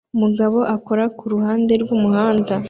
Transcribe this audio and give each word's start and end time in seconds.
Umugabo 0.15 0.57
akora 0.75 1.03
kuruhande 1.17 1.73
rwumuhanda 1.83 2.53